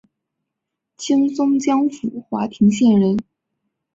[0.97, 3.19] 清松江府华亭县人。